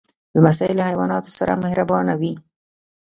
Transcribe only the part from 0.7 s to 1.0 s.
له